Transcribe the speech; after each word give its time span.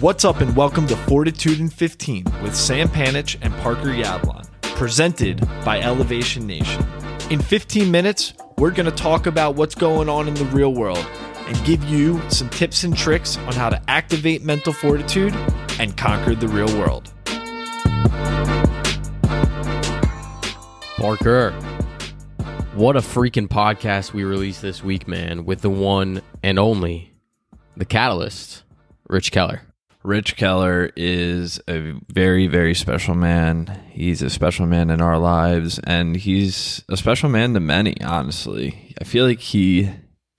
What's 0.00 0.24
up, 0.24 0.40
and 0.40 0.56
welcome 0.56 0.86
to 0.86 0.96
Fortitude 0.96 1.60
in 1.60 1.68
15 1.68 2.24
with 2.42 2.56
Sam 2.56 2.88
Panich 2.88 3.36
and 3.42 3.52
Parker 3.56 3.90
Yablon, 3.90 4.50
presented 4.62 5.46
by 5.62 5.78
Elevation 5.82 6.46
Nation. 6.46 6.82
In 7.28 7.38
15 7.38 7.90
minutes, 7.90 8.32
we're 8.56 8.70
going 8.70 8.86
to 8.86 8.96
talk 8.96 9.26
about 9.26 9.56
what's 9.56 9.74
going 9.74 10.08
on 10.08 10.26
in 10.26 10.32
the 10.32 10.46
real 10.46 10.72
world 10.72 11.06
and 11.46 11.64
give 11.66 11.84
you 11.84 12.18
some 12.30 12.48
tips 12.48 12.82
and 12.82 12.96
tricks 12.96 13.36
on 13.36 13.52
how 13.52 13.68
to 13.68 13.78
activate 13.90 14.42
mental 14.42 14.72
fortitude 14.72 15.34
and 15.78 15.94
conquer 15.98 16.34
the 16.34 16.48
real 16.48 16.78
world. 16.78 17.12
Parker, 20.96 21.50
what 22.72 22.96
a 22.96 23.00
freaking 23.00 23.48
podcast 23.48 24.14
we 24.14 24.24
released 24.24 24.62
this 24.62 24.82
week, 24.82 25.06
man, 25.06 25.44
with 25.44 25.60
the 25.60 25.68
one 25.68 26.22
and 26.42 26.58
only, 26.58 27.12
the 27.76 27.84
catalyst, 27.84 28.62
Rich 29.06 29.30
Keller. 29.30 29.60
Rich 30.02 30.36
Keller 30.36 30.90
is 30.96 31.60
a 31.68 31.92
very, 32.08 32.46
very 32.46 32.74
special 32.74 33.14
man. 33.14 33.82
He's 33.90 34.22
a 34.22 34.30
special 34.30 34.66
man 34.66 34.88
in 34.88 35.02
our 35.02 35.18
lives, 35.18 35.78
and 35.80 36.16
he's 36.16 36.82
a 36.88 36.96
special 36.96 37.28
man 37.28 37.52
to 37.54 37.60
many, 37.60 38.00
honestly. 38.00 38.94
I 39.00 39.04
feel 39.04 39.26
like 39.26 39.40
he 39.40 39.90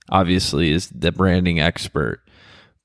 obviously 0.10 0.72
is 0.72 0.90
the 0.90 1.12
branding 1.12 1.60
expert, 1.60 2.22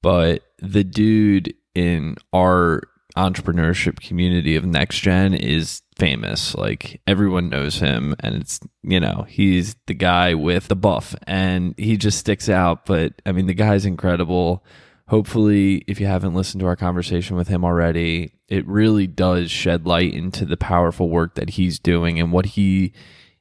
but 0.03 0.43
the 0.59 0.85
dude 0.85 1.55
in 1.75 2.17
our 2.33 2.83
entrepreneurship 3.17 4.01
community 4.01 4.57
of 4.57 4.65
next 4.67 5.01
gen 5.01 5.33
is 5.33 5.81
famous 5.97 6.55
like 6.55 7.01
everyone 7.07 7.49
knows 7.49 7.79
him 7.79 8.15
and 8.21 8.35
it's 8.35 8.61
you 8.83 9.01
know 9.01 9.25
he's 9.27 9.75
the 9.87 9.95
guy 9.95 10.35
with 10.35 10.69
the 10.69 10.77
buff 10.77 11.15
and 11.27 11.75
he 11.79 11.97
just 11.97 12.19
sticks 12.19 12.51
out 12.51 12.85
but 12.85 13.15
i 13.25 13.33
mean 13.33 13.47
the 13.47 13.55
guy's 13.55 13.87
incredible 13.87 14.63
hopefully 15.09 15.77
if 15.87 16.01
you 16.01 16.07
haven't 16.07 16.35
listened 16.35 16.61
to 16.61 16.67
our 16.67 16.77
conversation 16.77 17.37
with 17.37 17.49
him 17.49 17.65
already 17.65 18.33
it 18.49 18.67
really 18.67 19.07
does 19.07 19.51
shed 19.51 19.87
light 19.87 20.15
into 20.15 20.45
the 20.45 20.57
powerful 20.57 21.09
work 21.09 21.35
that 21.35 21.51
he's 21.51 21.79
doing 21.79 22.21
and 22.21 22.33
what 22.33 22.47
he 22.47 22.93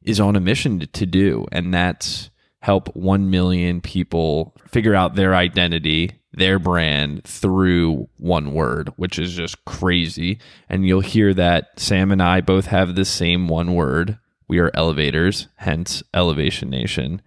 is 0.01 0.19
on 0.19 0.35
a 0.35 0.39
mission 0.39 0.79
to, 0.79 1.05
do. 1.05 1.45
And 1.51 1.73
that's 1.73 2.29
help 2.59 2.95
1 2.95 3.29
million 3.29 3.81
people 3.81 4.55
figure 4.67 4.95
out 4.95 5.15
their 5.15 5.35
identity 5.35 6.11
their 6.37 6.59
brand 6.59 7.23
through 7.23 8.09
one 8.17 8.53
word 8.53 8.89
which 8.97 9.17
is 9.17 9.33
just 9.33 9.63
crazy. 9.63 10.37
And 10.67 10.85
you'll 10.85 10.99
hear 10.99 11.33
that 11.33 11.79
sam 11.79 12.11
and 12.11 12.21
i 12.21 12.41
both 12.41 12.65
have 12.65 12.95
the 12.95 13.05
same 13.05 13.47
one 13.47 13.73
word. 13.73 14.17
We 14.47 14.59
are 14.59 14.71
elevators 14.73 15.47
hence 15.57 16.03
elevation 16.13 16.69
nation. 16.69 17.21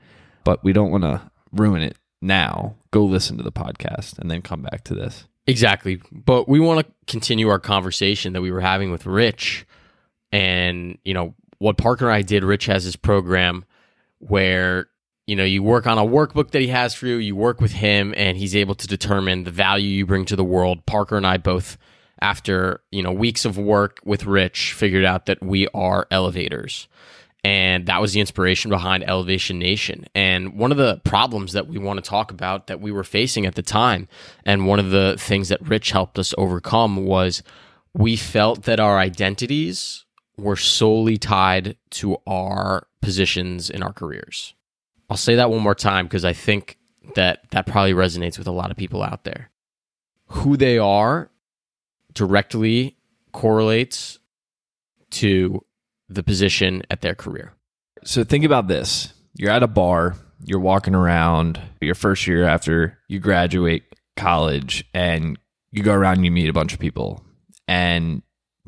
But 0.44 0.62
we 0.62 0.72
don't 0.72 0.90
want 0.90 1.04
to 1.04 1.30
ruin 1.52 1.82
it 1.82 1.96
now 2.20 2.74
go 2.90 3.04
listen 3.04 3.36
to 3.36 3.42
the 3.42 3.52
podcast 3.52 4.18
and 4.18 4.30
then 4.30 4.42
come 4.42 4.62
back 4.62 4.84
to 4.84 4.94
this. 4.94 5.26
Exactly. 5.46 6.00
But 6.12 6.48
we 6.48 6.60
want 6.60 6.86
to 6.86 6.92
continue 7.06 7.48
our 7.48 7.58
conversation 7.58 8.34
that 8.34 8.42
we 8.42 8.50
were 8.50 8.60
having 8.60 8.90
with 8.90 9.06
Rich 9.06 9.66
and, 10.30 10.98
you 11.04 11.14
know, 11.14 11.34
what 11.58 11.78
Parker 11.78 12.06
and 12.06 12.14
I 12.14 12.22
did. 12.22 12.44
Rich 12.44 12.66
has 12.66 12.84
his 12.84 12.96
program 12.96 13.64
where, 14.18 14.88
you 15.26 15.36
know, 15.36 15.44
you 15.44 15.62
work 15.62 15.86
on 15.86 15.98
a 15.98 16.04
workbook 16.04 16.50
that 16.50 16.60
he 16.60 16.68
has 16.68 16.94
for 16.94 17.06
you, 17.06 17.16
you 17.16 17.34
work 17.34 17.60
with 17.60 17.72
him, 17.72 18.14
and 18.16 18.36
he's 18.36 18.54
able 18.54 18.74
to 18.74 18.86
determine 18.86 19.44
the 19.44 19.50
value 19.50 19.88
you 19.88 20.06
bring 20.06 20.24
to 20.26 20.36
the 20.36 20.44
world. 20.44 20.84
Parker 20.86 21.16
and 21.16 21.26
I 21.26 21.38
both, 21.38 21.78
after, 22.20 22.82
you 22.90 23.02
know, 23.02 23.12
weeks 23.12 23.44
of 23.44 23.56
work 23.56 24.00
with 24.04 24.26
Rich, 24.26 24.74
figured 24.74 25.04
out 25.04 25.26
that 25.26 25.42
we 25.42 25.66
are 25.68 26.06
elevators. 26.10 26.88
And 27.44 27.86
that 27.86 28.00
was 28.00 28.12
the 28.12 28.20
inspiration 28.20 28.68
behind 28.70 29.04
Elevation 29.04 29.58
Nation. 29.58 30.06
And 30.14 30.58
one 30.58 30.72
of 30.72 30.78
the 30.78 31.00
problems 31.04 31.52
that 31.52 31.68
we 31.68 31.78
want 31.78 32.02
to 32.02 32.08
talk 32.08 32.32
about 32.32 32.66
that 32.66 32.80
we 32.80 32.90
were 32.90 33.04
facing 33.04 33.46
at 33.46 33.54
the 33.54 33.62
time, 33.62 34.08
and 34.44 34.66
one 34.66 34.80
of 34.80 34.90
the 34.90 35.16
things 35.18 35.48
that 35.48 35.62
Rich 35.62 35.92
helped 35.92 36.18
us 36.18 36.34
overcome 36.36 37.04
was 37.04 37.42
we 37.94 38.16
felt 38.16 38.64
that 38.64 38.80
our 38.80 38.98
identities 38.98 40.04
were 40.36 40.56
solely 40.56 41.16
tied 41.16 41.76
to 41.90 42.16
our 42.26 42.86
positions 43.00 43.70
in 43.70 43.82
our 43.82 43.92
careers. 43.92 44.54
I'll 45.10 45.16
say 45.16 45.36
that 45.36 45.50
one 45.50 45.62
more 45.62 45.74
time 45.74 46.06
because 46.06 46.24
I 46.24 46.32
think 46.32 46.78
that 47.14 47.50
that 47.50 47.66
probably 47.66 47.94
resonates 47.94 48.38
with 48.38 48.46
a 48.46 48.52
lot 48.52 48.70
of 48.70 48.76
people 48.76 49.02
out 49.02 49.24
there. 49.24 49.50
Who 50.28 50.56
they 50.56 50.78
are 50.78 51.30
directly 52.12 52.96
correlates 53.32 54.18
to 55.10 55.64
the 56.08 56.22
position 56.22 56.82
at 56.90 57.00
their 57.00 57.14
career. 57.14 57.52
So 58.04 58.24
think 58.24 58.44
about 58.44 58.68
this. 58.68 59.12
You're 59.34 59.50
at 59.50 59.62
a 59.62 59.68
bar, 59.68 60.16
you're 60.44 60.60
walking 60.60 60.94
around 60.94 61.60
your 61.80 61.94
first 61.94 62.26
year 62.26 62.44
after 62.44 62.98
you 63.08 63.18
graduate 63.18 63.84
college 64.16 64.84
and 64.94 65.38
you 65.70 65.82
go 65.82 65.94
around 65.94 66.16
and 66.16 66.24
you 66.24 66.30
meet 66.30 66.48
a 66.48 66.52
bunch 66.52 66.72
of 66.72 66.78
people. 66.78 67.22
And 67.66 68.22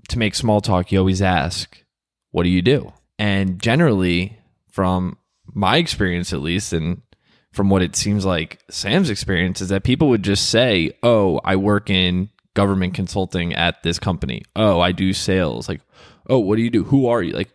to 0.09 0.19
make 0.19 0.35
small 0.35 0.61
talk, 0.61 0.93
you 0.93 0.99
always 0.99 1.23
ask, 1.23 1.83
"What 2.31 2.43
do 2.43 2.51
you 2.51 2.63
do?" 2.63 2.93
And 3.19 3.61
generally 3.61 4.39
from 4.71 5.17
my 5.53 5.79
experience 5.79 6.33
at 6.33 6.43
least 6.43 6.73
and 6.73 7.03
from 7.53 7.71
what 7.71 7.83
it 7.83 7.97
seems 7.97 8.25
like 8.25 8.61
Sam's 8.71 9.11
experience 9.11 9.61
is 9.61 9.71
that 9.71 9.83
people 9.83 10.09
would 10.09 10.23
just 10.23 10.49
say, 10.49 10.93
"Oh, 11.03 11.41
I 11.45 11.57
work 11.57 11.91
in 11.91 12.29
government 12.55 12.95
consulting 12.95 13.55
at 13.55 13.83
this 13.83 13.99
company. 13.99 14.43
Oh, 14.55 14.81
I 14.81 14.93
do 14.93 15.13
sales." 15.13 15.69
Like, 15.69 15.81
oh, 16.31 16.39
what 16.39 16.57
do 16.57 16.63
you 16.63 16.71
do? 16.71 16.85
Who 16.85 17.07
are 17.07 17.23
you? 17.23 17.33
Like 17.33 17.51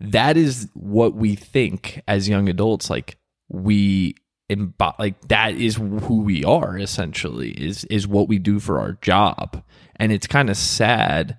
that 0.00 0.36
is 0.36 0.68
what 0.74 1.14
we 1.14 1.34
think 1.36 2.02
as 2.08 2.28
young 2.28 2.48
adults. 2.48 2.90
Like 2.90 3.16
we 3.48 4.16
imbo- 4.50 4.98
like 4.98 5.28
that 5.28 5.54
is 5.54 5.76
who 5.76 6.22
we 6.22 6.44
are 6.44 6.76
essentially 6.78 7.50
is 7.50 7.84
is 7.84 8.06
what 8.06 8.28
we 8.28 8.38
do 8.38 8.58
for 8.60 8.80
our 8.80 8.92
job. 9.00 9.62
And 9.96 10.12
it's 10.12 10.26
kind 10.26 10.50
of 10.50 10.56
sad 10.56 11.38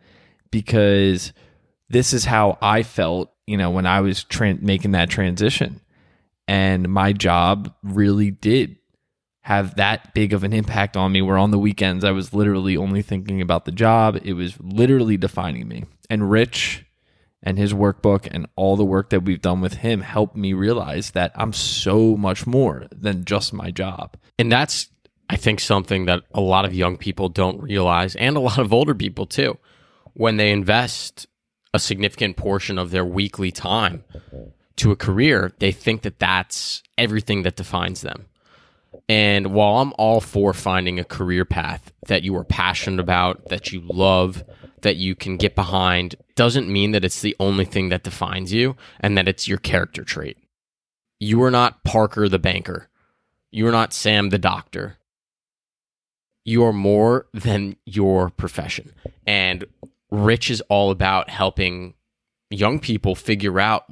because 0.51 1.33
this 1.89 2.13
is 2.13 2.25
how 2.25 2.57
I 2.61 2.83
felt, 2.83 3.31
you 3.47 3.57
know, 3.57 3.69
when 3.69 3.85
I 3.85 4.01
was 4.01 4.23
tra- 4.23 4.57
making 4.61 4.91
that 4.91 5.09
transition. 5.09 5.81
And 6.47 6.89
my 6.89 7.13
job 7.13 7.73
really 7.83 8.31
did 8.31 8.77
have 9.41 9.75
that 9.75 10.13
big 10.13 10.33
of 10.33 10.43
an 10.43 10.53
impact 10.53 10.95
on 10.95 11.11
me 11.11 11.21
where 11.21 11.37
on 11.37 11.51
the 11.51 11.57
weekends 11.57 12.03
I 12.03 12.11
was 12.11 12.33
literally 12.33 12.77
only 12.77 13.01
thinking 13.01 13.41
about 13.41 13.65
the 13.65 13.71
job. 13.71 14.19
It 14.23 14.33
was 14.33 14.59
literally 14.59 15.17
defining 15.17 15.67
me. 15.67 15.85
And 16.11 16.29
Rich 16.29 16.85
and 17.41 17.57
his 17.57 17.73
workbook 17.73 18.27
and 18.29 18.45
all 18.57 18.75
the 18.75 18.83
work 18.83 19.11
that 19.11 19.23
we've 19.23 19.41
done 19.41 19.61
with 19.61 19.75
him 19.75 20.01
helped 20.01 20.35
me 20.35 20.51
realize 20.51 21.11
that 21.11 21.31
I'm 21.35 21.53
so 21.53 22.17
much 22.17 22.45
more 22.45 22.85
than 22.91 23.23
just 23.23 23.53
my 23.53 23.72
job. 23.72 24.17
And 24.38 24.51
that's 24.51 24.89
I 25.29 25.38
think 25.38 25.61
something 25.61 26.07
that 26.07 26.23
a 26.33 26.41
lot 26.41 26.66
of 26.66 26.73
young 26.73 26.97
people 26.97 27.29
don't 27.29 27.61
realize 27.61 28.17
and 28.17 28.35
a 28.35 28.41
lot 28.41 28.59
of 28.59 28.73
older 28.73 28.94
people 28.94 29.25
too. 29.25 29.57
When 30.13 30.35
they 30.35 30.51
invest 30.51 31.27
a 31.73 31.79
significant 31.79 32.35
portion 32.35 32.78
of 32.78 32.91
their 32.91 33.05
weekly 33.05 33.49
time 33.49 34.03
to 34.75 34.91
a 34.91 34.97
career, 34.97 35.53
they 35.59 35.72
think 35.72 36.01
that 36.01 36.19
that's 36.19 36.83
everything 36.97 37.43
that 37.43 37.55
defines 37.55 38.01
them. 38.01 38.25
And 39.07 39.53
while 39.53 39.78
I'm 39.78 39.93
all 39.97 40.19
for 40.19 40.53
finding 40.53 40.99
a 40.99 41.05
career 41.05 41.45
path 41.45 41.93
that 42.07 42.23
you 42.23 42.35
are 42.35 42.43
passionate 42.43 42.99
about, 42.99 43.47
that 43.47 43.72
you 43.72 43.81
love, 43.88 44.43
that 44.81 44.95
you 44.95 45.15
can 45.15 45.37
get 45.37 45.55
behind, 45.55 46.15
doesn't 46.35 46.71
mean 46.71 46.91
that 46.91 47.05
it's 47.05 47.21
the 47.21 47.35
only 47.39 47.65
thing 47.65 47.89
that 47.89 48.03
defines 48.03 48.53
you 48.53 48.75
and 48.99 49.17
that 49.17 49.27
it's 49.27 49.47
your 49.47 49.57
character 49.57 50.03
trait. 50.03 50.37
You 51.19 51.41
are 51.43 51.51
not 51.51 51.83
Parker 51.83 52.27
the 52.27 52.39
banker. 52.39 52.89
You 53.51 53.67
are 53.67 53.71
not 53.71 53.93
Sam 53.93 54.29
the 54.29 54.39
doctor. 54.39 54.97
You 56.43 56.63
are 56.63 56.73
more 56.73 57.27
than 57.33 57.75
your 57.85 58.29
profession. 58.29 58.93
And 59.27 59.65
Rich 60.09 60.49
is 60.49 60.61
all 60.61 60.89
about 60.89 61.29
helping 61.29 61.93
young 62.49 62.79
people 62.79 63.15
figure 63.15 63.59
out 63.59 63.85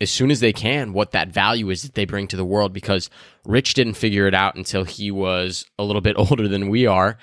as 0.00 0.10
soon 0.10 0.30
as 0.30 0.40
they 0.40 0.52
can 0.52 0.92
what 0.92 1.10
that 1.10 1.28
value 1.28 1.68
is 1.70 1.82
that 1.82 1.94
they 1.94 2.04
bring 2.04 2.26
to 2.28 2.36
the 2.36 2.44
world 2.44 2.72
because 2.72 3.10
Rich 3.44 3.74
didn't 3.74 3.94
figure 3.94 4.26
it 4.26 4.34
out 4.34 4.54
until 4.54 4.84
he 4.84 5.10
was 5.10 5.66
a 5.78 5.84
little 5.84 6.00
bit 6.00 6.16
older 6.18 6.48
than 6.48 6.68
we 6.68 6.86
are. 6.86 7.18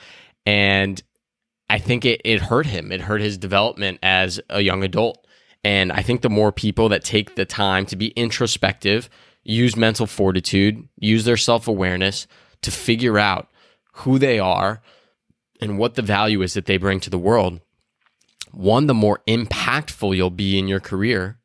And 0.46 1.02
I 1.70 1.80
think 1.80 2.06
it, 2.06 2.22
it 2.24 2.42
hurt 2.42 2.66
him. 2.66 2.92
It 2.92 3.02
hurt 3.02 3.22
his 3.22 3.38
development 3.38 4.00
as 4.02 4.40
a 4.50 4.62
young 4.62 4.84
adult. 4.84 5.26
And 5.64 5.92
I 5.92 6.02
think 6.02 6.22
the 6.22 6.30
more 6.30 6.52
people 6.52 6.90
that 6.90 7.04
take 7.04 7.36
the 7.36 7.46
time 7.46 7.86
to 7.88 7.96
be 7.96 8.08
introspective, 8.10 9.10
use 9.44 9.76
mental 9.76 10.08
fortitude, 10.08 10.88
use 10.98 11.26
their 11.26 11.38
self 11.38 11.68
awareness 11.68 12.28
to 12.62 12.72
figure 12.72 13.20
out 13.20 13.50
who 13.94 14.18
they 14.20 14.40
are 14.40 14.82
and 15.60 15.78
what 15.78 15.96
the 15.96 16.02
value 16.02 16.42
is 16.42 16.54
that 16.54 16.68
they 16.68 16.78
bring 16.78 17.00
to 17.02 17.10
the 17.10 17.18
world, 17.18 17.60
one, 18.52 18.88
the 18.88 18.94
more 18.94 19.22
impactful 19.28 20.16
you'll 20.16 20.30
be 20.30 20.58
in 20.58 20.68
your 20.68 20.80
career 20.80 21.38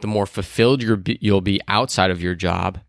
the 0.00 0.06
more 0.06 0.26
fulfilled 0.26 0.82
you'll 0.82 1.40
be 1.40 1.60
outside 1.68 2.10
of 2.10 2.22
your 2.22 2.34
job, 2.34 2.80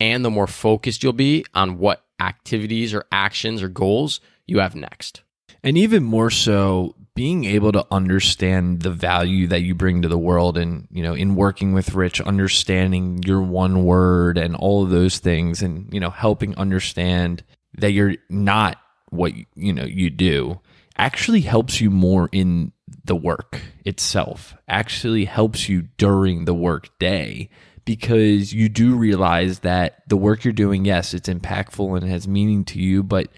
and 0.00 0.24
the 0.24 0.30
more 0.30 0.46
focused 0.46 1.02
you'll 1.02 1.12
be 1.12 1.44
on 1.54 1.78
what 1.78 2.04
activities 2.20 2.94
or 2.94 3.04
actions 3.10 3.62
or 3.62 3.68
goals 3.68 4.20
you 4.46 4.58
have 4.58 4.74
next. 4.74 5.22
And 5.62 5.76
even 5.76 6.04
more 6.04 6.30
so, 6.30 6.94
being 7.14 7.44
able 7.44 7.72
to 7.72 7.84
understand 7.90 8.82
the 8.82 8.92
value 8.92 9.48
that 9.48 9.62
you 9.62 9.74
bring 9.74 10.02
to 10.02 10.08
the 10.08 10.16
world 10.16 10.56
and, 10.56 10.86
you 10.88 11.02
know, 11.02 11.14
in 11.14 11.34
working 11.34 11.72
with 11.72 11.94
Rich, 11.94 12.20
understanding 12.20 13.20
your 13.24 13.42
one 13.42 13.84
word 13.84 14.38
and 14.38 14.54
all 14.54 14.84
of 14.84 14.90
those 14.90 15.18
things 15.18 15.60
and, 15.60 15.92
you 15.92 15.98
know, 15.98 16.10
helping 16.10 16.56
understand 16.56 17.42
that 17.76 17.90
you're 17.90 18.14
not 18.28 18.78
what, 19.10 19.32
you 19.56 19.72
know, 19.72 19.84
you 19.84 20.10
do 20.10 20.60
actually 20.96 21.40
helps 21.40 21.80
you 21.80 21.90
more 21.90 22.28
in 22.30 22.70
the 23.04 23.16
work 23.16 23.62
itself, 23.84 24.56
actually 24.68 25.24
helps 25.24 25.68
you 25.68 25.88
during 25.96 26.44
the 26.44 26.54
work 26.54 26.96
day 27.00 27.48
because 27.84 28.52
you 28.52 28.68
do 28.68 28.94
realize 28.94 29.60
that 29.60 30.02
the 30.08 30.16
work 30.16 30.44
you're 30.44 30.52
doing, 30.52 30.84
yes, 30.84 31.14
it's 31.14 31.28
impactful 31.28 31.96
and 31.96 32.08
has 32.08 32.28
meaning 32.28 32.64
to 32.64 32.78
you, 32.78 33.02
but 33.02 33.28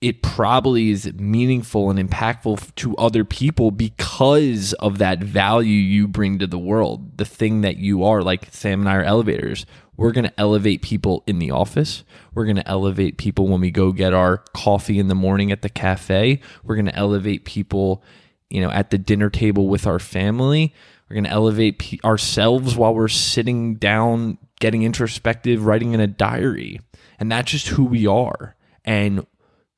it 0.00 0.22
probably 0.22 0.90
is 0.90 1.12
meaningful 1.14 1.90
and 1.90 1.98
impactful 1.98 2.74
to 2.74 2.96
other 2.96 3.22
people 3.22 3.70
because 3.70 4.72
of 4.74 4.96
that 4.98 5.22
value 5.22 5.76
you 5.76 6.08
bring 6.08 6.38
to 6.38 6.46
the 6.46 6.58
world, 6.58 7.18
the 7.18 7.26
thing 7.26 7.60
that 7.60 7.76
you 7.76 8.02
are. 8.02 8.22
Like 8.22 8.48
Sam 8.50 8.80
and 8.80 8.88
I 8.88 8.96
are 8.96 9.02
elevators. 9.02 9.66
We're 9.98 10.12
going 10.12 10.24
to 10.24 10.40
elevate 10.40 10.80
people 10.80 11.22
in 11.26 11.38
the 11.38 11.50
office. 11.50 12.04
We're 12.32 12.46
going 12.46 12.56
to 12.56 12.66
elevate 12.66 13.18
people 13.18 13.48
when 13.48 13.60
we 13.60 13.70
go 13.70 13.92
get 13.92 14.14
our 14.14 14.38
coffee 14.54 14.98
in 14.98 15.08
the 15.08 15.14
morning 15.14 15.52
at 15.52 15.60
the 15.60 15.68
cafe. 15.68 16.40
We're 16.64 16.76
going 16.76 16.86
to 16.86 16.96
elevate 16.96 17.44
people, 17.44 18.02
you 18.48 18.62
know, 18.62 18.70
at 18.70 18.88
the 18.88 18.96
dinner 18.96 19.28
table 19.28 19.68
with 19.68 19.86
our 19.86 19.98
family. 19.98 20.72
We're 21.10 21.14
going 21.14 21.24
to 21.24 21.30
elevate 21.30 22.00
ourselves 22.02 22.74
while 22.74 22.94
we're 22.94 23.08
sitting 23.08 23.74
down, 23.74 24.38
getting 24.60 24.82
introspective, 24.82 25.66
writing 25.66 25.92
in 25.92 26.00
a 26.00 26.06
diary. 26.06 26.80
And 27.18 27.30
that's 27.30 27.50
just 27.50 27.68
who 27.68 27.84
we 27.84 28.06
are. 28.06 28.56
And 28.86 29.26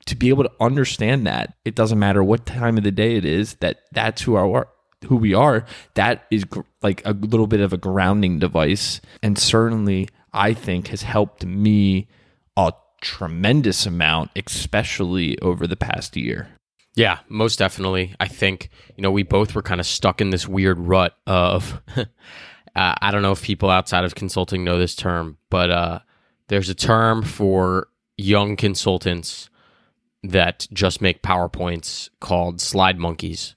to 0.06 0.16
be 0.16 0.28
able 0.28 0.44
to 0.44 0.52
understand 0.60 1.26
that 1.26 1.54
it 1.64 1.75
doesn't 1.75 1.99
matter 1.99 2.22
what 2.22 2.44
time 2.46 2.76
of 2.78 2.84
the 2.84 2.90
day 2.90 3.16
it 3.16 3.25
is 3.25 3.54
that 3.56 3.81
that's 3.93 4.22
who 4.22 4.34
our 4.34 4.69
who 5.08 5.16
we 5.16 5.34
are 5.34 5.64
that 5.94 6.26
is 6.31 6.44
gr- 6.44 6.60
like 6.82 7.02
a 7.04 7.12
little 7.12 7.46
bit 7.46 7.60
of 7.60 7.72
a 7.72 7.76
grounding 7.76 8.38
device 8.38 9.00
and 9.22 9.37
certainly 9.38 10.08
i 10.32 10.52
think 10.54 10.88
has 10.88 11.02
helped 11.02 11.44
me 11.44 12.08
a 12.56 12.72
tremendous 13.00 13.84
amount 13.87 14.31
especially 14.37 15.38
over 15.40 15.66
the 15.66 15.76
past 15.76 16.16
year 16.16 16.48
Yeah, 16.94 17.20
most 17.28 17.58
definitely. 17.58 18.14
I 18.20 18.28
think, 18.28 18.69
you 18.96 19.02
know, 19.02 19.10
we 19.10 19.22
both 19.22 19.55
were 19.55 19.62
kind 19.62 19.81
of 19.81 19.87
stuck 19.87 20.20
in 20.20 20.28
this 20.28 20.46
weird 20.46 20.78
rut 20.78 21.16
of, 21.26 21.81
uh, 21.96 22.05
I 22.75 23.10
don't 23.10 23.22
know 23.22 23.32
if 23.32 23.43
people 23.43 23.70
outside 23.70 24.05
of 24.05 24.14
consulting 24.14 24.62
know 24.62 24.78
this 24.78 24.94
term, 24.94 25.38
but 25.48 25.70
uh, 25.70 25.98
there's 26.48 26.69
a 26.69 26.75
term 26.75 27.22
for 27.22 27.88
young 28.19 28.56
consultants 28.56 29.48
that 30.22 30.66
just 30.72 31.00
make 31.00 31.22
PowerPoints 31.22 32.08
called 32.20 32.60
slide 32.60 32.98
monkeys, 32.98 33.56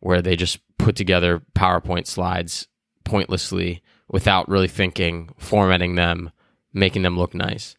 where 0.00 0.22
they 0.22 0.36
just 0.36 0.58
put 0.78 0.96
together 0.96 1.42
PowerPoint 1.54 2.06
slides 2.06 2.66
pointlessly 3.04 3.82
without 4.08 4.48
really 4.48 4.68
thinking, 4.68 5.30
formatting 5.38 5.94
them, 5.94 6.30
making 6.72 7.02
them 7.02 7.18
look 7.18 7.34
nice. 7.34 7.76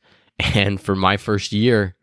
And 0.55 0.81
for 0.81 0.95
my 0.95 1.17
first 1.17 1.51
year, 1.51 1.95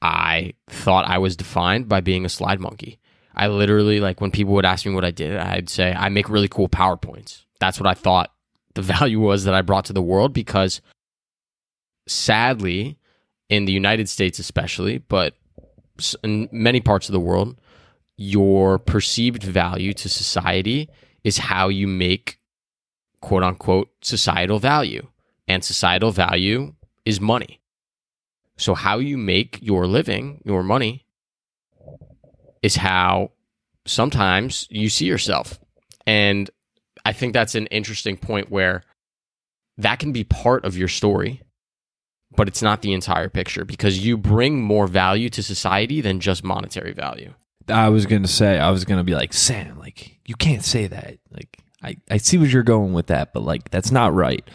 I 0.00 0.54
thought 0.68 1.08
I 1.08 1.18
was 1.18 1.36
defined 1.36 1.88
by 1.88 2.00
being 2.00 2.24
a 2.24 2.28
slide 2.28 2.60
monkey. 2.60 2.98
I 3.34 3.48
literally, 3.48 4.00
like, 4.00 4.20
when 4.20 4.30
people 4.30 4.54
would 4.54 4.64
ask 4.64 4.86
me 4.86 4.94
what 4.94 5.04
I 5.04 5.10
did, 5.10 5.36
I'd 5.36 5.68
say, 5.68 5.92
I 5.92 6.08
make 6.08 6.30
really 6.30 6.48
cool 6.48 6.68
PowerPoints. 6.68 7.44
That's 7.60 7.78
what 7.80 7.88
I 7.88 7.94
thought 7.94 8.32
the 8.74 8.82
value 8.94 9.20
was 9.20 9.44
that 9.44 9.54
I 9.54 9.62
brought 9.62 9.86
to 9.86 9.92
the 9.92 10.02
world 10.02 10.32
because 10.32 10.80
sadly, 12.06 12.98
in 13.48 13.64
the 13.64 13.72
United 13.72 14.08
States 14.08 14.38
especially, 14.38 14.98
but 14.98 15.34
in 16.22 16.48
many 16.52 16.80
parts 16.80 17.08
of 17.08 17.12
the 17.12 17.20
world, 17.20 17.56
your 18.16 18.78
perceived 18.78 19.42
value 19.42 19.92
to 19.92 20.08
society 20.08 20.88
is 21.24 21.38
how 21.38 21.68
you 21.68 21.86
make 21.86 22.38
quote 23.20 23.42
unquote 23.42 23.88
societal 24.02 24.58
value. 24.58 25.06
And 25.48 25.64
societal 25.64 26.10
value 26.10 26.74
is 27.04 27.20
money. 27.20 27.60
So, 28.56 28.74
how 28.74 28.98
you 28.98 29.16
make 29.16 29.58
your 29.62 29.86
living, 29.86 30.40
your 30.44 30.62
money, 30.64 31.06
is 32.62 32.76
how 32.76 33.32
sometimes 33.86 34.66
you 34.70 34.88
see 34.88 35.06
yourself. 35.06 35.60
And 36.06 36.50
I 37.04 37.12
think 37.12 37.32
that's 37.32 37.54
an 37.54 37.66
interesting 37.66 38.16
point 38.16 38.50
where 38.50 38.82
that 39.78 39.98
can 39.98 40.12
be 40.12 40.24
part 40.24 40.64
of 40.64 40.76
your 40.76 40.88
story, 40.88 41.42
but 42.36 42.48
it's 42.48 42.62
not 42.62 42.82
the 42.82 42.92
entire 42.92 43.28
picture 43.28 43.64
because 43.64 44.04
you 44.04 44.16
bring 44.16 44.60
more 44.60 44.86
value 44.86 45.28
to 45.30 45.42
society 45.42 46.00
than 46.00 46.20
just 46.20 46.44
monetary 46.44 46.92
value. 46.92 47.32
i 47.68 47.88
was 47.88 48.06
gonna 48.06 48.28
say 48.28 48.58
i 48.58 48.70
was 48.70 48.84
gonna 48.84 49.04
be 49.04 49.14
like 49.14 49.32
sam 49.32 49.78
like 49.78 50.18
you 50.26 50.34
can't 50.34 50.64
say 50.64 50.86
that 50.86 51.18
like 51.30 51.58
i, 51.82 51.96
I 52.10 52.18
see 52.18 52.38
what 52.38 52.48
you're 52.48 52.62
going 52.62 52.92
with 52.92 53.08
that 53.08 53.32
but 53.32 53.42
like 53.42 53.70
that's 53.70 53.90
not 53.90 54.14
right 54.14 54.48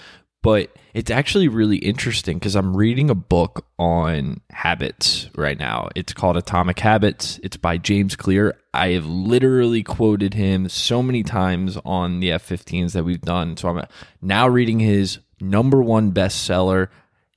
but 0.44 0.76
it's 0.94 1.12
actually 1.12 1.48
really 1.48 1.78
interesting 1.78 2.38
because 2.38 2.56
I'm 2.56 2.76
reading 2.76 3.10
a 3.10 3.16
book 3.16 3.66
on 3.78 4.42
habits 4.50 5.30
right 5.36 5.58
now. 5.58 5.90
It's 5.96 6.14
called 6.14 6.36
Atomic 6.36 6.80
Habits. 6.80 7.40
It's 7.44 7.58
by 7.58 7.78
James 7.78 8.16
Clear. 8.16 8.58
I 8.74 8.90
have 8.90 9.06
literally 9.06 9.84
quoted 9.84 10.34
him 10.34 10.68
so 10.68 11.04
many 11.04 11.22
times 11.24 11.78
on 11.86 12.20
the 12.20 12.30
F15s 12.30 12.94
that 12.94 13.04
we've 13.04 13.22
done. 13.22 13.56
So 13.56 13.70
I'm 13.70 13.78
uh, 13.78 13.86
now 14.22 14.48
reading 14.48 14.80
his 14.80 15.20
number 15.40 15.82
one 15.82 16.12
bestseller. 16.12 16.88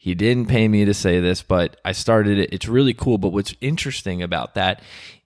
He 0.04 0.14
didn't 0.14 0.48
pay 0.48 0.68
me 0.68 0.84
to 0.84 0.92
say 0.92 1.18
this, 1.18 1.40
but 1.40 1.80
I 1.82 1.92
started 1.92 2.36
it. 2.36 2.52
It's 2.52 2.68
really 2.68 2.92
cool. 2.92 3.16
But 3.16 3.30
what's 3.30 3.54
interesting 3.62 4.22
about 4.22 4.52
that 4.52 4.82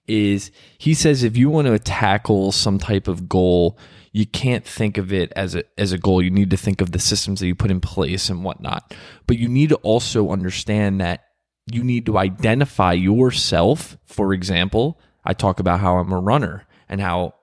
is 0.07 0.51
he 0.77 0.93
says 0.93 1.21
if 1.21 1.35
you 1.35 1.49
want 1.49 1.67
to 1.67 1.77
tackle 1.77 2.53
some 2.53 2.77
type 2.79 3.09
of 3.09 3.27
goal, 3.27 3.77
you 4.13 4.25
can't 4.25 4.65
think 4.65 4.97
of 4.97 5.11
it 5.11 5.33
as 5.35 5.53
a 5.53 5.65
as 5.77 5.91
a 5.91 5.97
goal. 5.97 6.21
You 6.21 6.31
need 6.31 6.49
to 6.51 6.55
think 6.55 6.79
of 6.79 6.93
the 6.93 6.99
systems 6.99 7.41
that 7.41 7.47
you 7.47 7.55
put 7.55 7.71
in 7.71 7.81
place 7.81 8.29
and 8.29 8.41
whatnot. 8.41 8.95
But 9.27 9.37
you 9.37 9.49
need 9.49 9.67
to 9.67 9.75
also 9.83 10.29
understand 10.29 11.01
that 11.01 11.25
you 11.69 11.83
need 11.83 12.05
to 12.05 12.17
identify 12.17 12.93
yourself. 12.93 13.97
For 14.05 14.33
example, 14.33 14.97
I 15.25 15.33
talk 15.33 15.59
about 15.59 15.81
how 15.81 15.97
I'm 15.97 16.13
a 16.13 16.21
runner 16.21 16.65
and 16.87 17.01
how 17.01 17.33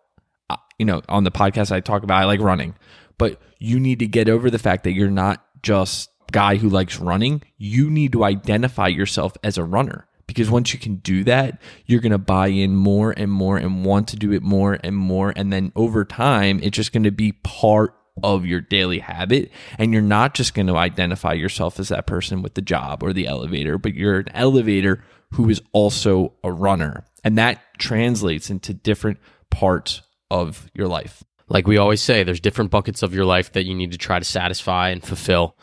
uh, 0.49 0.57
you 0.79 0.87
know 0.87 1.03
on 1.11 1.25
the 1.25 1.31
podcast 1.31 1.71
I 1.71 1.81
talk 1.81 2.03
about 2.03 2.17
I 2.17 2.25
like 2.25 2.41
running, 2.41 2.77
but 3.19 3.43
you 3.59 3.79
need 3.79 3.99
to 3.99 4.07
get 4.07 4.31
over 4.31 4.49
the 4.49 4.59
fact 4.59 4.85
that 4.85 4.93
you're 4.93 5.11
not 5.11 5.45
just 5.63 6.09
guy 6.33 6.57
who 6.57 6.69
likes 6.69 6.99
running. 6.99 7.43
You 7.57 7.91
need 7.91 8.13
to 8.13 8.25
identify 8.25 8.89
yourself 8.89 9.37
as 9.43 9.59
a 9.59 9.65
runner 9.65 10.07
because 10.27 10.51
once 10.51 10.73
you 10.73 10.79
can 10.79 10.97
do 10.97 11.25
that, 11.25 11.61
you're 11.87 12.01
going 12.01 12.13
to 12.13 12.19
buy 12.19 12.49
in 12.49 12.75
more 12.75 13.13
and 13.17 13.31
more 13.31 13.57
and 13.57 13.85
want 13.85 14.09
to 14.09 14.17
do 14.17 14.33
it 14.33 14.43
more 14.43 14.79
and 14.83 14.97
more. 14.97 15.33
And 15.35 15.53
then 15.53 15.73
over 15.77 16.05
time, 16.05 16.61
it's 16.63 16.77
just 16.77 16.93
going 16.93 17.05
to 17.05 17.11
be 17.11 17.33
part 17.33 17.95
of 18.23 18.47
your 18.47 18.61
daily 18.61 18.99
habit. 18.99 19.51
And 19.79 19.93
you're 19.93 20.03
not 20.03 20.35
just 20.35 20.55
going 20.55 20.67
to 20.67 20.77
identify 20.77 21.33
yourself 21.35 21.79
as 21.79 21.89
that 21.89 22.07
person 22.07 22.43
with 22.43 22.55
the 22.55 22.63
job 22.63 23.03
or 23.03 23.13
the 23.13 23.27
elevator, 23.27 23.79
but 23.79 23.95
you're 23.95 24.21
an 24.21 24.31
elevator 24.31 25.05
who 25.33 25.49
is 25.49 25.63
also 25.73 26.33
a 26.43 26.51
runner. 26.51 27.05
And 27.25 27.39
that 27.39 27.61
translates 27.79 28.51
into 28.51 28.73
different 28.73 29.19
parts 29.51 30.03
of 30.31 30.69
your 30.75 30.89
life. 30.89 31.23
Like 31.49 31.67
we 31.67 31.77
always 31.77 32.03
say, 32.03 32.25
there's 32.25 32.41
different 32.41 32.71
buckets 32.71 33.03
of 33.03 33.15
your 33.15 33.25
life 33.25 33.53
that 33.53 33.67
you 33.67 33.75
need 33.75 33.93
to 33.93 33.99
try 33.99 34.19
to 34.19 34.25
satisfy 34.25 34.89
and 34.89 35.03
fulfill. 35.03 35.57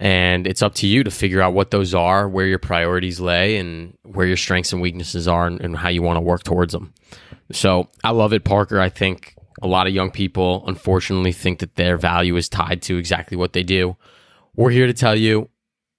And 0.00 0.46
it's 0.46 0.62
up 0.62 0.74
to 0.76 0.86
you 0.86 1.04
to 1.04 1.10
figure 1.10 1.42
out 1.42 1.52
what 1.52 1.70
those 1.70 1.94
are, 1.94 2.26
where 2.26 2.46
your 2.46 2.58
priorities 2.58 3.20
lay, 3.20 3.58
and 3.58 3.96
where 4.02 4.26
your 4.26 4.38
strengths 4.38 4.72
and 4.72 4.80
weaknesses 4.80 5.28
are, 5.28 5.46
and, 5.46 5.60
and 5.60 5.76
how 5.76 5.90
you 5.90 6.02
want 6.02 6.16
to 6.16 6.22
work 6.22 6.42
towards 6.42 6.72
them. 6.72 6.94
So 7.52 7.90
I 8.02 8.10
love 8.10 8.32
it, 8.32 8.42
Parker. 8.42 8.80
I 8.80 8.88
think 8.88 9.34
a 9.60 9.66
lot 9.66 9.86
of 9.86 9.92
young 9.92 10.10
people, 10.10 10.64
unfortunately, 10.66 11.32
think 11.32 11.58
that 11.58 11.76
their 11.76 11.98
value 11.98 12.34
is 12.36 12.48
tied 12.48 12.80
to 12.82 12.96
exactly 12.96 13.36
what 13.36 13.52
they 13.52 13.62
do. 13.62 13.96
We're 14.56 14.70
here 14.70 14.86
to 14.86 14.94
tell 14.94 15.14
you 15.14 15.50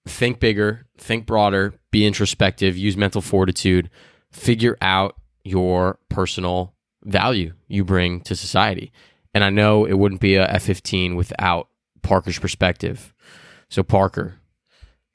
think 0.08 0.40
bigger, 0.40 0.88
think 0.98 1.28
broader, 1.28 1.76
be 1.92 2.08
introspective, 2.08 2.76
use 2.76 2.98
mental 2.98 3.22
fortitude, 3.22 3.92
figure 4.32 4.78
out 4.82 5.16
your 5.44 6.00
personal 6.10 6.74
value 7.04 7.54
you 7.68 7.84
bring 7.84 8.22
to 8.22 8.36
society. 8.36 8.92
And 9.34 9.44
I 9.44 9.50
know 9.50 9.86
it 9.86 9.94
wouldn't 9.94 10.22
be 10.22 10.36
a 10.36 10.48
F15 10.48 11.16
without 11.16 11.70
Parker's 12.02 12.40
perspective. 12.40 13.14
So, 13.72 13.84
Parker, 13.84 14.36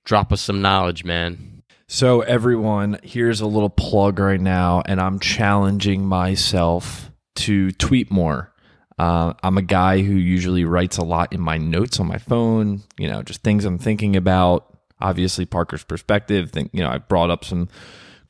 drop 0.07 0.33
us 0.33 0.41
some 0.41 0.63
knowledge, 0.63 1.05
man. 1.05 1.63
So, 1.89 2.23
everyone, 2.23 2.99
here's 3.03 3.43
a 3.43 3.47
little 3.47 3.69
plug 3.69 4.19
right 4.19 4.41
now, 4.41 4.83
and 4.87 4.99
I'm 4.99 5.21
challenging 5.21 6.07
myself 6.07 7.11
to 7.37 7.71
tweet 7.73 8.11
more. 8.11 8.55
Uh, 8.99 9.35
I'm 9.43 9.59
a 9.59 9.63
guy 9.63 10.01
who 10.01 10.15
usually 10.15 10.65
writes 10.65 10.97
a 10.97 11.05
lot 11.05 11.35
in 11.35 11.41
my 11.41 11.59
notes 11.59 12.01
on 12.01 12.07
my 12.07 12.17
phone, 12.17 12.83
you 12.99 13.11
know, 13.11 13.23
just 13.23 13.43
things 13.43 13.67
I'm 13.67 13.77
thinking 13.77 14.17
about. 14.17 14.75
Obviously, 15.03 15.45
Parker's 15.45 15.85
perspective. 15.85 16.51
Think, 16.51 16.71
you 16.73 16.83
know, 16.83 16.89
I 16.89 16.97
brought 16.97 17.29
up 17.29 17.45
some 17.45 17.69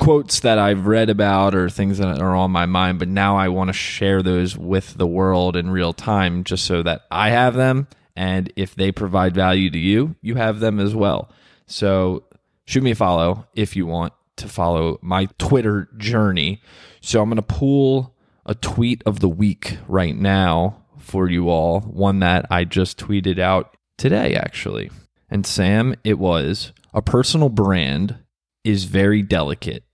quotes 0.01 0.41
that 0.41 0.59
I've 0.59 0.89
read 0.89 1.09
about 1.09 1.55
or 1.55 1.71
things 1.71 1.99
that 1.99 2.21
are 2.21 2.35
on 2.35 2.51
my 2.51 2.67
mind, 2.67 2.99
but 2.99 3.07
now 3.07 3.37
I 3.37 3.47
want 3.47 3.69
to 3.69 3.75
share 3.75 4.25
those 4.25 4.59
with 4.59 4.95
the 4.95 5.07
world 5.07 5.55
in 5.55 5.71
real 5.71 5.93
time 5.93 6.43
just 6.43 6.65
so 6.65 6.83
that 6.83 7.03
I 7.13 7.31
have 7.31 7.55
them. 7.55 7.87
And 8.17 8.53
if 8.57 8.75
they 8.75 8.91
provide 8.93 9.35
value 9.35 9.71
to 9.71 9.79
you, 9.79 10.17
you 10.23 10.37
have 10.37 10.61
them 10.61 10.81
as 10.81 10.95
well. 10.95 11.31
So 11.67 12.25
shoot 12.65 12.83
me 12.83 12.93
a 12.93 12.95
follow 12.95 13.47
if 13.55 13.77
you 13.77 13.87
want 13.87 14.15
to 14.37 14.49
follow 14.49 14.99
my 15.03 15.27
Twitter 15.39 15.89
journey. 15.97 16.63
So 17.01 17.23
I'm 17.23 17.29
going 17.29 17.37
to 17.37 17.43
pull 17.43 18.15
a 18.47 18.55
tweet 18.55 19.03
of 19.05 19.21
the 19.21 19.29
week 19.29 19.79
right 19.87 20.17
now 20.17 20.83
for 20.99 21.29
you 21.29 21.49
all, 21.49 21.81
one 21.81 22.21
that 22.21 22.47
I 22.51 22.65
just 22.65 22.99
tweeted 22.99 23.39
out 23.39 23.77
today, 23.97 24.35
actually. 24.35 24.91
And 25.31 25.47
Sam, 25.47 25.95
it 26.05 26.19
was 26.19 26.73
a 26.95 27.03
personal 27.03 27.49
brand 27.49 28.17
is 28.65 28.85
very 28.85 29.23
delicate, 29.23 29.85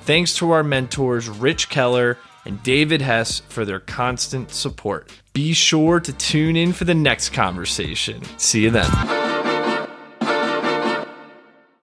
Thanks 0.01 0.35
to 0.37 0.51
our 0.51 0.63
mentors, 0.63 1.29
Rich 1.29 1.69
Keller 1.69 2.17
and 2.45 2.61
David 2.63 3.01
Hess, 3.01 3.41
for 3.47 3.63
their 3.63 3.79
constant 3.79 4.51
support. 4.51 5.11
Be 5.33 5.53
sure 5.53 5.99
to 5.99 6.11
tune 6.13 6.55
in 6.55 6.73
for 6.73 6.85
the 6.85 6.95
next 6.95 7.29
conversation. 7.29 8.21
See 8.37 8.63
you 8.63 8.71
then. 8.71 9.28